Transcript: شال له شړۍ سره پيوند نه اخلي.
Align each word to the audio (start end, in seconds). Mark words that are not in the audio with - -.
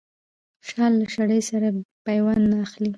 شال 0.67 0.91
له 0.99 1.05
شړۍ 1.13 1.41
سره 1.49 1.67
پيوند 2.05 2.43
نه 2.51 2.57
اخلي. 2.65 2.89